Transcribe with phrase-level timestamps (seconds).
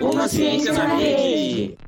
[0.00, 1.78] Uma ciência na rede.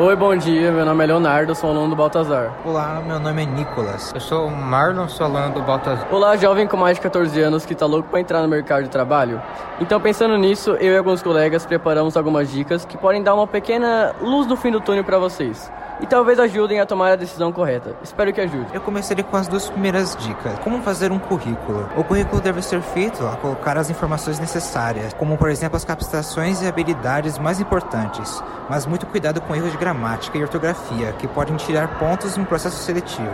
[0.00, 0.70] Oi, bom dia.
[0.70, 2.54] Meu nome é Leonardo, sou aluno do Baltazar.
[2.64, 4.12] Olá, meu nome é Nicolas.
[4.14, 6.06] Eu sou o Marlon, sou aluno do Baltazar.
[6.14, 8.90] Olá, jovem com mais de 14 anos que tá louco para entrar no mercado de
[8.90, 9.42] trabalho.
[9.80, 14.14] Então, pensando nisso, eu e alguns colegas preparamos algumas dicas que podem dar uma pequena
[14.20, 15.68] luz no fim do túnel para vocês
[16.00, 17.96] e talvez ajudem a tomar a decisão correta.
[18.02, 18.66] Espero que ajude.
[18.72, 20.58] Eu começaria com as duas primeiras dicas.
[20.60, 21.88] Como fazer um currículo?
[21.96, 26.62] O currículo deve ser feito a colocar as informações necessárias, como por exemplo as capacitações
[26.62, 31.56] e habilidades mais importantes, mas muito cuidado com erros de gramática e ortografia, que podem
[31.56, 33.28] tirar pontos no processo seletivo.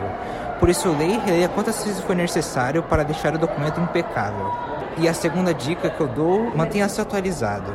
[0.59, 4.51] Por isso, leia e releia quantas vezes for necessário para deixar o documento impecável.
[4.97, 7.75] E a segunda dica que eu dou, mantenha-se atualizado.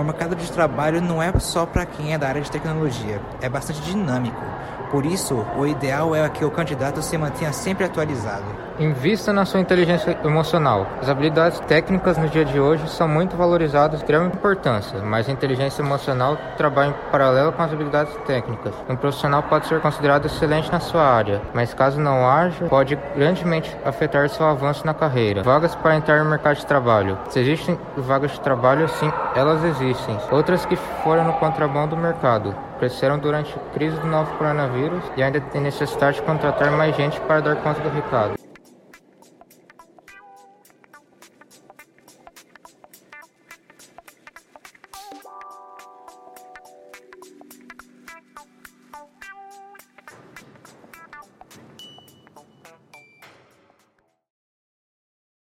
[0.00, 3.50] O mercado de trabalho não é só para quem é da área de tecnologia, é
[3.50, 4.40] bastante dinâmico.
[4.90, 8.44] Por isso, o ideal é que o candidato se mantenha sempre atualizado.
[8.78, 10.86] Invista na sua inteligência emocional.
[11.00, 15.32] As habilidades técnicas no dia de hoje são muito valorizadas, de grande importância, mas a
[15.32, 18.74] inteligência emocional trabalha em paralelo com as habilidades técnicas.
[18.88, 23.76] Um profissional pode ser considerado excelente na sua área, mas caso não haja, pode grandemente
[23.84, 25.42] afetar seu avanço na carreira.
[25.42, 27.18] Vagas para entrar no mercado de trabalho.
[27.28, 30.16] Se existem vagas de trabalho, sim, elas existem.
[30.30, 30.74] Outras que
[31.04, 35.60] foram no contrabando do mercado cresceram durante a crise do novo coronavírus e ainda tem
[35.60, 38.39] necessidade de contratar mais gente para dar conta do recado.